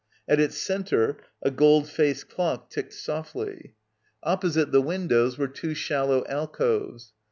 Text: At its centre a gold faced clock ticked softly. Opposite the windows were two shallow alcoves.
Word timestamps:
At 0.27 0.39
its 0.39 0.57
centre 0.57 1.17
a 1.43 1.51
gold 1.51 1.87
faced 1.87 2.27
clock 2.27 2.71
ticked 2.71 2.91
softly. 2.95 3.75
Opposite 4.23 4.71
the 4.71 4.81
windows 4.81 5.37
were 5.37 5.47
two 5.47 5.75
shallow 5.75 6.25
alcoves. 6.27 7.13